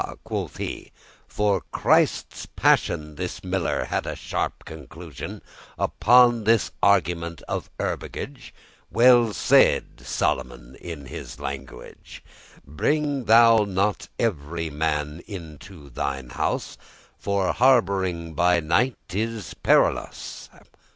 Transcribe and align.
quoth 0.23 0.57
he, 0.57 0.91
"for 1.27 1.61
Christes 1.71 2.47
passion, 2.55 3.17
This 3.17 3.43
Miller 3.43 3.83
had 3.85 4.07
a 4.07 4.15
sharp 4.15 4.65
conclusion, 4.65 5.43
Upon 5.77 6.43
this 6.45 6.71
argument 6.81 7.43
of 7.47 7.69
herbergage.* 7.79 8.51
*lodging 8.51 8.53
Well 8.89 9.31
saide 9.31 10.01
Solomon 10.03 10.73
in 10.81 11.05
his 11.05 11.39
language, 11.39 12.23
Bring 12.65 13.25
thou 13.25 13.57
not 13.63 14.07
every 14.17 14.71
man 14.71 15.21
into 15.27 15.91
thine 15.91 16.31
house, 16.31 16.79
For 17.19 17.53
harbouring 17.53 18.33
by 18.33 18.59
night 18.59 18.97
is 19.11 19.53
perilous. 19.53 20.49